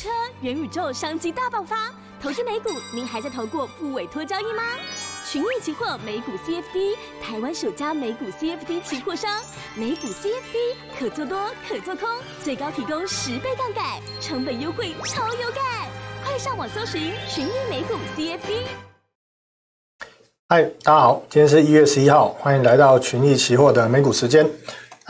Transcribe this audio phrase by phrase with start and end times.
[0.00, 0.08] 车、
[0.40, 1.92] 元宇宙商机大爆发，
[2.22, 4.62] 投资美股，您还在投过复委托交易吗？
[5.30, 9.30] 群益期货美股 CFD，台湾首家美股 CFD 期货商，
[9.74, 12.08] 美股 CFD 可做多可做空，
[12.42, 15.62] 最高提供十倍杠杆，成本优惠超有感，
[16.24, 18.68] 快上网搜寻群益美股 CFD。
[20.48, 24.50] 嗨，大家好，今天是一月十一号，欢迎来到群益期货的美股时间。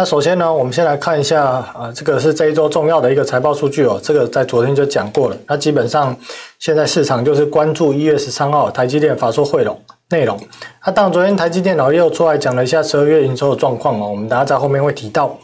[0.01, 4.01] 那首先呢，我们先来看一下啊，这个是这一周重要的一个财报数据哦。
[4.03, 5.37] 这个在昨天就讲过了。
[5.47, 6.17] 那基本上
[6.59, 9.77] 现在市场就是关注一月十三号台积电法说会的
[10.09, 10.41] 内容。
[10.87, 14.09] 那当然，昨天台积电脑又出来讲了一下十二月营收的状况哦。
[14.09, 15.39] 我们等下在后面会提到。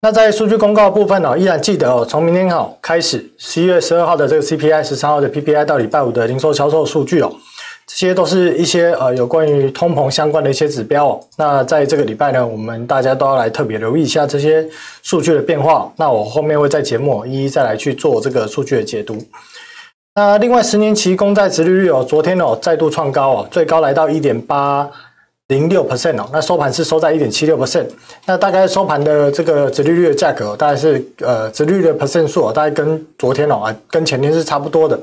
[0.00, 7.30] 那在数据公告部分呢，依然记得哦，从明天好开始，十一月十二号的这个 CPI，十三号的 PPI 到礼拜五的零售销售数据哦。
[7.86, 11.20] 这些都是一些呃有关于通膨相关的一些指标。
[11.36, 14.66] 那在这个礼拜呢，我们大家都要来特别留意一下这些
[15.02, 15.92] 数据的变化。
[15.96, 19.18] 那我后面会在节目一一再来去做这个数据的解读。
[20.14, 24.88] 那另外十年期公债殖利率哦，昨天哦再度创高哦，最高来到一点八
[25.48, 26.26] 零六 percent 哦。
[26.32, 27.86] 那收盘是收在一点七六 percent。
[28.24, 34.98] 那大概收盘的这个殖利率的价格大概是呃殖利率的 percent 数大概跟昨天哦啊跟前天是差不多的。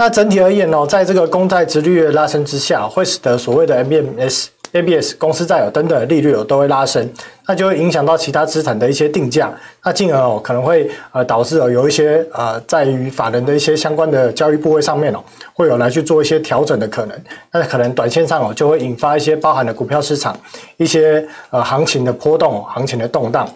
[0.00, 7.10] 那整体而言呢，在这个公债殖率的拉升之下，会使得所谓的 MBS、ABS 公司债有等等的利率哦都会拉升，
[7.48, 15.18] 那就会影响到其他资产的一些定价，那进而哦可能会呃导致哦有一些呃在于法人的一些相关的交易部位上面哦
[15.52, 20.38] 会有来去做一些调整的可能，那可能短线上哦就会引发一些包含了股票市场
[20.76, 23.50] 一些呃行情的波动、行情的动荡。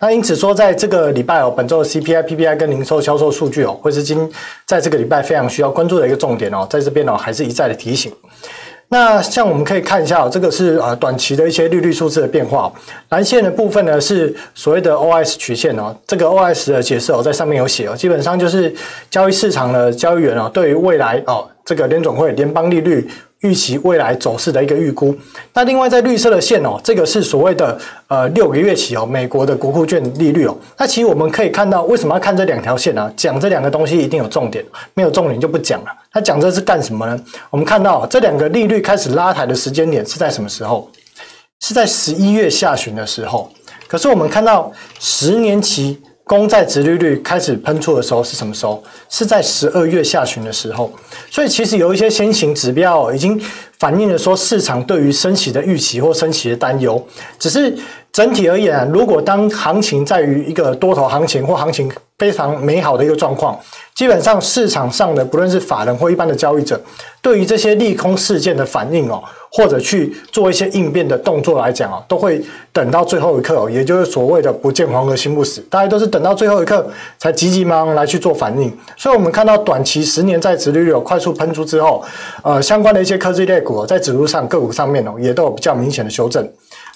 [0.00, 4.30] 那因此说，在这个礼拜哦，本周的 CPI、PPI 跟零售销售数据哦，会是今
[4.66, 8.12] 在这个礼拜非常需要关注的一个重点哦，在这边哦，还是一再的提醒。
[8.88, 12.70] 那像我们可以看一下哦，这个是呃短期的一些利率数字的变化。
[13.08, 18.74] 蓝线的部分呢，是所谓的 OS 曲线哦，这个 OS 的解释哦，在上面有写哦，基本上就是
[19.10, 23.08] 交易市场的交易员哦，对于未来哦，这个联总会联邦利率。
[23.44, 25.16] 预期未来走势的一个预估。
[25.52, 30.56] 那另外在绿色的线哦，这个是所谓的呃六个月期哦，美国的国库券利率哦。
[30.76, 33.12] 那其实我们可以看到，为什么要看这两条线呢？
[33.16, 34.64] 讲这两个东西一定有重点，
[34.94, 35.88] 没有重点就不讲了。
[36.10, 37.20] 它讲这是干什么呢？
[37.50, 40.90] 我们看到这两个利率开始拉抬的时间点是在什么时候？
[41.60, 43.50] 是在十一月下旬的时候。
[43.86, 46.00] 可是我们看到十年期。
[46.24, 48.82] 公债殖利率开始喷出的时候是什么时候？
[49.10, 50.90] 是在十二月下旬的时候。
[51.30, 53.38] 所以其实有一些先行指标已经
[53.78, 57.06] 反映了说市场对于升息的预期或升息的担忧。
[57.38, 57.76] 只是
[58.14, 63.58] 整体而言，如果当行情在于一个多头行情或行情非常美好的一个状况，
[63.92, 66.80] 基本上市场上的不论是法人或一般的交易者，
[67.20, 69.20] 对于这些利空事件的反应哦。
[69.56, 72.42] 或者去做一些应变的动作来讲啊，都会
[72.72, 76.84] 等到最后一刻哦，也就是所谓的不见黄河心不死，大家都是等到最后一刻
[77.20, 78.76] 才急急忙忙来去做反应。
[78.96, 82.02] 所以，我们看到短期十年债殖利率有快速喷出之后，
[82.42, 86.44] 呃，相关的一些科技类股在指数上个股上面哦，也都有比较明显的修正。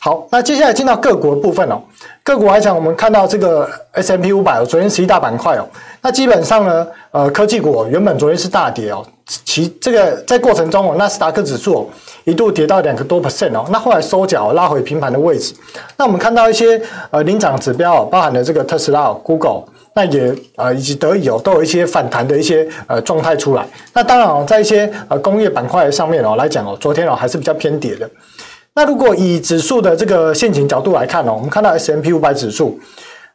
[0.01, 1.83] 好，那接下来进到个股的部分哦，
[2.23, 5.67] 个股来讲，我们看到这个 S&P 500昨天十一大板块哦，
[6.01, 9.05] 那基本上呢，呃，科技股原本昨天是大跌哦。
[9.45, 11.91] 其这个在过程中哦，纳斯达克指数
[12.25, 15.53] 一度跌到两个多 percent 哦，那后来收脚拉回平盘的位置。
[15.97, 16.81] 那我们看到一些
[17.11, 23.67] 呃领涨指标包含了这个特斯拉、Google，那也呃以及德仪哦，都有一些反弹的一些呃状态出来。
[23.93, 28.09] 那当然哦，在一些呃工业板块上面哦来讲哦，昨天哦还是比较偏跌的。
[28.79, 32.79] 那如果以指数的这个线型角度来看哦，我们看到 S M P 五百指数，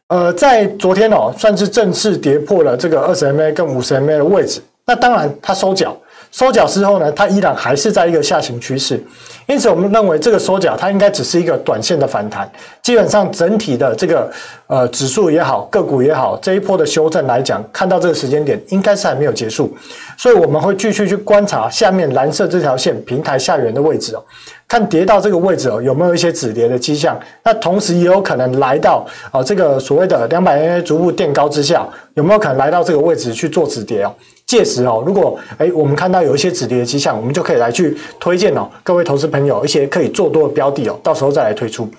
[0.07, 4.61] 呃，在昨天哦算是正式跌破了这个二十 MA 跟五十 MA 的位置。
[4.85, 5.97] 那当然，它收脚，
[6.33, 8.99] 收脚之后呢，它依然还是在一个下行趋势，
[9.45, 12.51] 因此我们认为这个收脚它应该只是一个短线的反弹，
[12.81, 14.31] 基本上整体的这个
[14.65, 19.71] 呃指数也好，个股也好，这一波的修正来讲，看到这个时间点应该是还没有结束，
[20.17, 24.23] 所以我们会继续去观察下面蓝色这条线平台下缘的位置哦。
[24.67, 27.19] 看跌到这个位置哦，有没有一些止跌的迹象？
[27.43, 34.11] 那同时也有可能来到啊这个所谓的两百 A 逐步垫高之下，有没有可能来到这个位置去做止跌哦？
[34.53, 41.89] 届时哦，如果哎我们看到有一些止跌的迹象，我们就可以来去推荐哦，各位投资朋友一些可以做多的标的哦，到时候再来推出。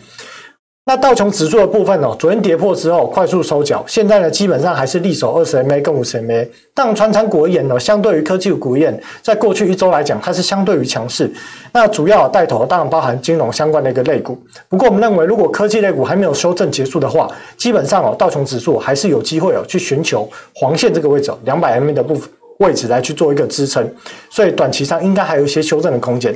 [0.87, 6.47] 那道琼指数的部分哦，昨天跌破之后快速收脚，现在呢基本上还是力守二十 MA 跟五十 MA。
[6.75, 11.33] 但传产股而言呢，相对于科技股而言，在过去一周来讲，它是相对于强势。
[11.73, 14.39] 那主要带头当然包含金融相关的一个类股。
[14.69, 22.29] 不过我们认为，如果科技类股还没有修正结束的话，基本上哦，道琼指数还是有机会哦去寻求黄线这个位置两百 MA 的部分
[22.59, 23.89] 位置来去做一个支撑。
[24.31, 26.35] 所以短期上应该还有一些修正的空间。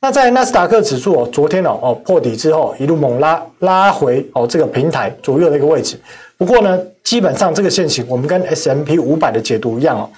[0.00, 5.98] 那在纳斯达克指数哦，昨天哦哦破底之后一路猛拉拉回哦这个平台左右的一个位置。
[6.36, 10.08] 不过呢，基本上这个线型我们跟 S M P 五百的解读一样哦。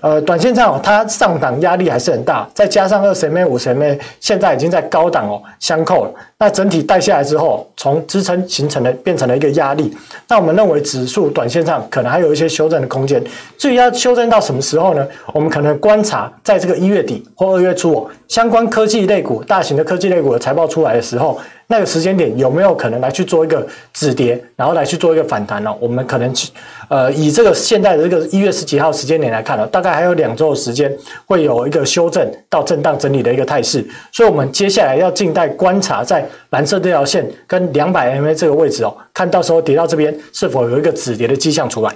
[0.00, 9.94] 呃，短线上它上档压力还是很大，再加上二十 MA、五十 MA 现在已经在高档哦相扣了，那整体带下来之后，从支撑形成了变成了一个压力。
[10.28, 13.22] 那我们认为指数短线上可能还有一些修正的空间。
[13.58, 15.06] 至于要修正到什么时候呢？
[15.34, 21.38] 我们可能观察在这个一月底或二月初哦，相关科技类股、大型的科技类股的财报出来的时候。
[21.70, 23.64] 那个时间点有没有可能来去做一个
[23.94, 25.72] 止跌，然后来去做一个反弹呢？
[25.78, 26.50] 我们可能去，
[26.88, 30.92] 呃，以这个现在的这个一月十几号时间点来看呢，大概还有两周的时间
[31.26, 41.94] 会有一个修正到震荡整理的一个态势，所以我们接下来要静待观察，在蓝色这条线跟两百 MA 这个位置哦，看到时候跌到这边是否有一个止跌的迹象出来。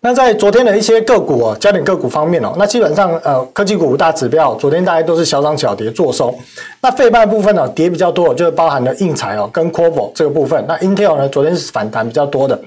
[0.00, 6.34] 那在昨天的一些个股哦，焦点个股方面哦，那基本上呃科技股五大指标昨天大概都是小涨小跌做收。
[6.80, 10.64] 那费半部分呢跌比较多，就是包含了硬材哦跟 Corvo 这个部分。
[10.68, 12.60] 那 Intel 呢昨天是反弹比较多的。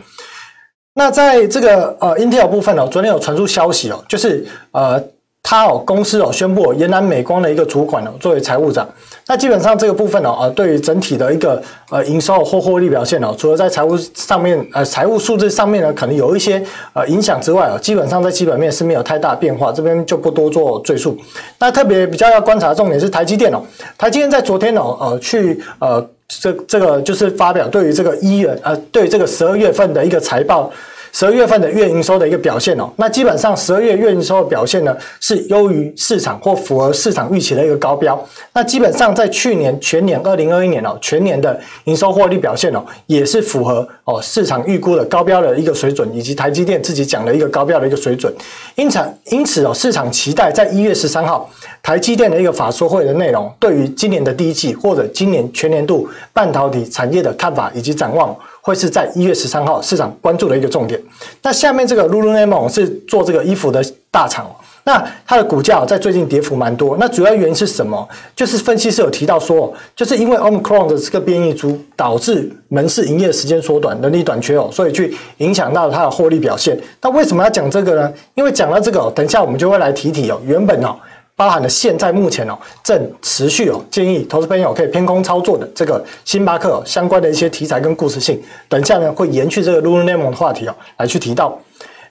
[0.93, 5.01] 那在这个呃 Intel 部分呢，昨天有传出消息哦，就是呃。
[5.49, 8.87] 他哦，公司哦宣布延南美光的一个主管哦作为财务长，
[9.25, 11.59] 那基本上这个部分哦，呃，对于整体的一个
[11.89, 16.63] 呃营收或获利表现哦，除了在财务上面呃财务数字上面呢，可能有一些
[16.93, 21.17] 呃影响之外哦，基本上在基本面是没有太大变化，这边就不多做赘述。
[21.57, 23.59] 那特别比较要观察重点是台积电哦，
[23.97, 30.71] 台积电在昨天哦呃去呃这这个就是发表对于这个一月呃对于这个十二月份的一个财报。
[31.11, 38.19] 十二月份的月营收的一个表现哦，那基本上十二月月营收的表现呢是优于市场或符合市场预期的一个高标。
[38.53, 48.33] 那基本上在去年全年二零二一年哦，全年的营收获利表现哦，也是符合哦市场预估的高标的一个水准，以及台积电自己讲的一个高标的一个水准。
[48.75, 51.49] 因此，因此哦，市场期待在一月十三号
[51.81, 58.35] 台积电的一个法说会的内容，对于今年的第一季或者今年全年度半导体产业的看法以及展望。
[58.61, 60.99] 会是在一月十三号市场关注的一个重点。
[61.41, 64.49] 那下面这个 Lululemon 是做这个衣服的大厂，
[64.83, 66.97] 那它的股价在最近跌幅蛮多。
[66.99, 68.07] 那主要原因是什么？
[68.35, 76.79] 就是分析师有提到说，就是因为 Omicron 的这个变异株导致门市营业时间缩短，人力短缺哦，所以去影响到它的获利表现。
[77.01, 78.13] 那为什么要讲这个呢？
[78.35, 80.95] 因为讲到这个，等一下我们就会来提提哦，原本哦。
[81.39, 88.37] 包含了现在目前哦正持续哦建议投资朋友可以偏空操作的这个星巴克相关的一些题材跟故事性，
[88.67, 91.57] 等一下呢会延续这个 Lululemon 的话题哦来去提到。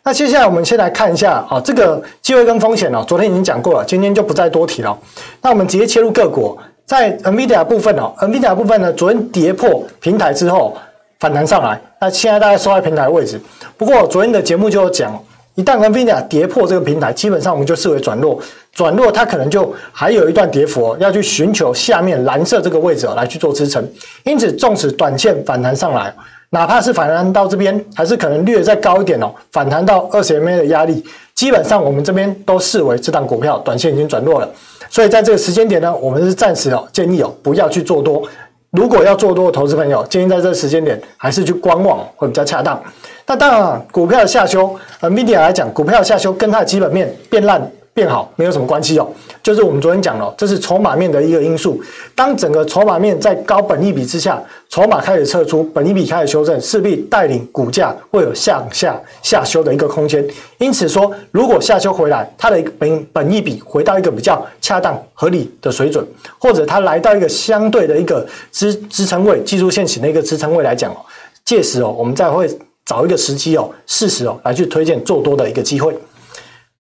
[0.03, 4.99] 那接下来我们先来看一下啊这个机会跟风险哦，昨天已经讲过了，今天就不再多提了。
[5.43, 10.75] 那我们直接切入个股，在 NVIDIA 部分哦，NVIDIA 部分呢昨天跌破平台之后
[11.21, 13.39] 反弹上来，那现在大概收在平台位置。
[13.77, 15.23] 不过昨天的节目就有讲。
[15.55, 18.41] 一旦 NVIDIA 跌破这个平台，基本上我们就视为转弱，
[18.79, 23.85] 转弱它可能就还有一段跌幅哦，要去寻求下面蓝色这个位置哦来去做支撑。
[24.23, 26.15] 因此，纵使短线反弹上来，
[26.51, 31.05] 哪怕是反弹到这边，还是可能略再高一点哦，反弹到二十 MA 的压力，
[31.35, 34.49] 基本上我们这边都视为这档股票短线已经转弱了。
[34.89, 38.23] 所以在这个时间点呢，我们是暂时哦建议哦不要去做多。
[38.71, 42.81] 如果要做多的投资朋友，建议在这个时间点还是去观望会比较恰当。
[43.27, 47.61] 那当然啊，股票的下修，呃，media 来讲，股票的下修跟它的基本面变烂
[47.99, 49.09] 变好没有什么关系哦。
[49.43, 51.83] 就是我们昨天讲了，这是筹码面的一个因素。
[52.15, 60.25] 当整个筹码面在高本益比之下，筹码开始撤出，本益比开始修正，势必带领股价会有向下下修的一个空间。
[60.59, 66.07] 因此说，如果下修回来，它的本本益比回到一个比较恰当合理的水准，
[66.39, 70.99] 或者它来到一个相对的一个支支撑位，技术线型的一个支撑位来讲哦，
[71.45, 72.49] 届时哦，我们再会
[72.85, 75.97] 找一个时机哦，适时哦来去推荐做多的一个机会。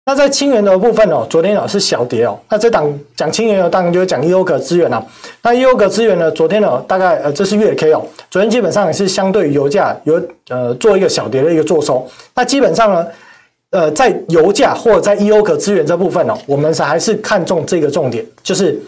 [0.08, 2.34] 那在清原的部分哦，昨天哦是小跌哦。
[2.48, 5.06] 那这档讲清原的，当然就是讲 E-OC 资源了。
[5.42, 12.08] 那 E-OC 资源呢，昨天呢大概呃这是月 K 哦，昨天基本上也是相对于油价有呃做一个小跌的一个做收。
[12.34, 13.06] 那基本上呢，
[13.68, 18.80] 呃在油价或者在 E-OC 资源这部分哦，我们是还是看重这个重点，就是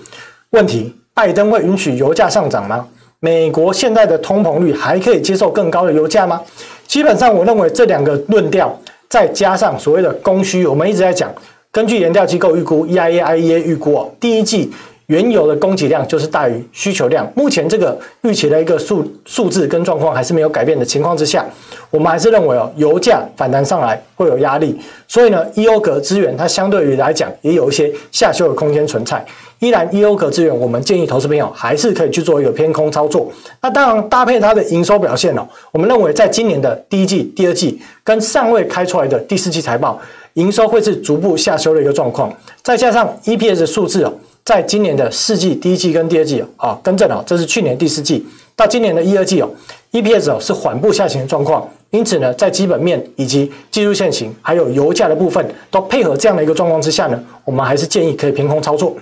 [0.53, 2.89] 问题：拜登会允许油价上涨吗？
[3.19, 6.41] 美国现在的通膨率还可以接受更高的油价吗？
[6.87, 8.75] 基本上我认为这两个论调。
[9.11, 11.29] 再加上所谓的供需，我们一直在讲，
[11.73, 14.73] 根据研调机构预估，EIA、IEA 预估哦，第一季
[15.11, 17.29] 原油的供给量就是大于需求量。
[17.35, 21.45] 目前这个预期的一个数数字跟状况还是没有改变的情况之下，
[21.90, 24.79] 我们还是认为哦，油价反弹上来会有压力。
[25.09, 29.25] 所以呢 eo 格资源它相对于来讲也有一些下修的空间存在。
[29.59, 33.31] 依然 eo 格资源，我们建议投资朋友还是可以去做一个偏空操作。
[33.61, 40.00] 那当然，搭配它的营收表现哦，我们认为在今年的第一季、第二季跟尚未开出来的第四季财报，
[40.35, 42.33] 营收会是逐步下修的一个状况。
[42.62, 48.26] 再加上 EPS 数字哦，在今年的四季、第一季跟第二季啊，更正哦，这是去年第四季。
[48.56, 49.49] 到今年的一二季哦
[49.92, 51.66] ，EPS 哦是缓步下行的状况。
[51.90, 58.97] 因此呢，在基本面以及技术线型，还有油价的部分，都配合这样的一个状况之下呢，我们还是建议可以偏空操作。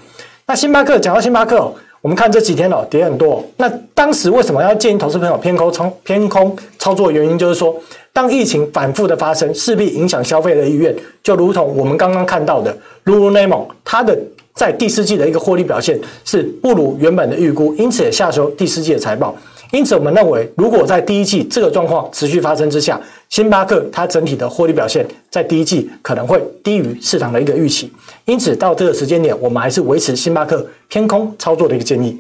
[0.47, 3.45] 那星巴克讲到星巴克，我们看这几天哦跌很多。
[3.57, 7.11] 那当时为什么要建议投资朋友偏空操偏空操作？
[7.11, 7.77] 原因就是说，
[8.19, 10.93] 当疫情反复的发生，势必影响消费的意愿。
[11.23, 14.19] 就如同我们刚刚看到的，Lululemon 它的
[14.57, 19.37] 在第四季的一个获利表现是不如原本的预估，因此也下修第四季的财报。
[19.71, 27.89] 因此，我们认为，如果在第一季这个状况持续发生之下，星巴克它整体的获利表现在第一季可能会低于市场的一个预期。
[28.25, 32.19] 因此，到这个时间点，我们还是维持星巴克偏空操作的一个建议。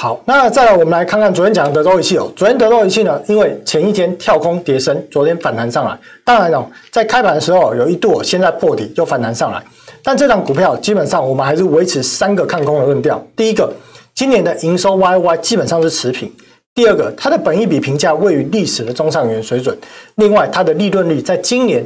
[0.00, 2.30] 好，那再来，我们来看看昨天讲的德州仪器哦。
[2.36, 5.98] 昨天德州仪器呢，因为前一天跳空跌深，昨天反弹上来。
[6.24, 9.60] 当然哦，在开盘的时候有一度，现在破底又反弹上来。
[10.04, 13.20] 但这档股票基本上我们还是维持三个看空的论调。
[13.34, 13.68] 第一个。
[14.14, 16.32] 今年的营收 YY 基本上是持平。
[16.74, 19.76] 第二个，它的本益比评价位于历史的中上元水准。
[20.16, 21.84] 另外，它的利润率在今年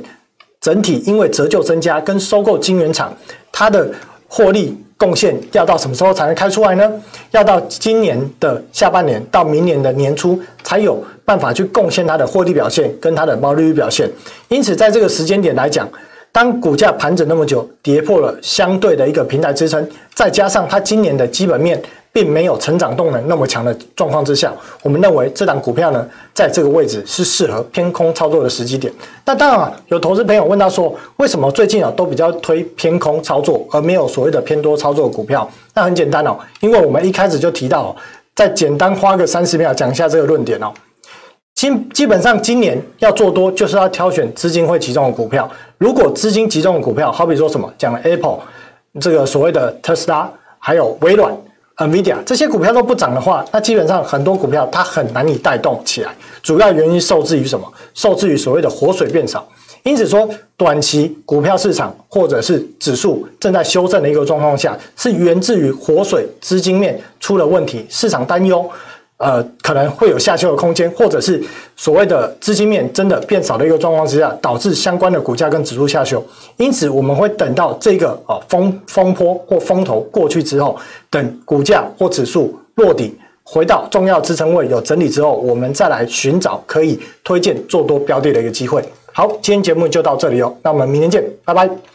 [0.59, 3.14] 整体因为折旧增加跟收购晶圆厂，
[3.50, 3.87] 它的
[4.28, 6.88] 获利贡献要到什么时候才能开出来呢？
[7.32, 14.09] 要到今年的下半年到明年的年初才有办法去贡献它的获利表现跟它的毛利率表现。
[14.47, 15.88] 因此，在这个时间点来讲，
[16.30, 21.82] 当股价盘整那么久，跌破了相对的一个平台支撑，再加上它今年的基本面。
[22.12, 24.52] 并没有成长动能那么强的状况之下，
[24.83, 28.92] 我们认为这档股票呢，在这个位置是适合偏空操作的时机点。
[29.25, 35.49] 那当然啊，有投资朋友问到说，为什么最近啊都比较推偏空操作，而没有所谓的偏多操作股票？
[35.73, 37.97] 那很简单哦，因为我们一开始就提到，
[38.35, 40.71] 再简单花个三十秒讲一下这个论点哦。
[41.54, 45.50] 基基本上今年要做多，就是要挑选资金会集中的股票。
[45.78, 48.38] 如果资金集中的股票，好比说什么讲了 Apple，
[49.00, 51.35] 这个所谓的特斯拉，还有微软。
[51.76, 56.14] NVIDIA 这些股票都不涨的话，那基本上很多股票它很难以带动起来。
[56.43, 57.67] 主要原因受制于什么？
[57.95, 59.47] 受制于所谓的活水变少。
[59.85, 68.69] 因此说，短期股票市场或者是指数正在修正的一个状况下，是源自于活水资金面出了问题，市场担忧。
[69.19, 71.40] 呃，可能会有下修的空间，或者是
[71.76, 76.25] 所谓的资金面真的变少的一个状况之下，导致相关的股价跟指数下修。
[76.57, 80.76] 因此，我们会等到这个啊风风波或风头过去之后，
[81.09, 88.83] 等股价或指数落底，回到重要支撑位有整理之后，我们再来寻找可以推荐做多标的的一个机会。
[89.12, 91.91] 好，今天节目就到这里哦，那我们明天见，拜拜。